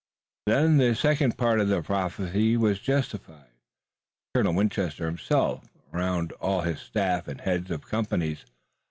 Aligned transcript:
Then 0.47 0.77
the 0.77 0.95
second 0.95 1.37
part 1.37 1.59
of 1.59 1.67
the 1.67 1.83
prophecy 1.83 2.57
was 2.57 2.79
justified. 2.79 3.51
Colonel 4.33 4.55
Winchester 4.55 5.05
himself 5.05 5.69
aroused 5.93 6.31
all 6.41 6.61
his 6.61 6.79
staff 6.79 7.27
and 7.27 7.39
heads 7.39 7.69
of 7.69 7.87
companies. 7.87 8.43